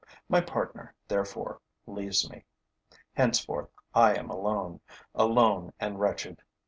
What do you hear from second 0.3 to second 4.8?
partner, therefore, leaves me. Henceforth, I am alone,